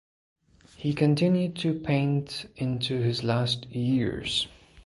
He 0.77 0.95
continued 0.95 1.55
to 1.57 1.79
paint 1.79 2.47
into 2.57 3.01
his 3.01 3.23
last 3.23 3.67
years. 3.67 4.47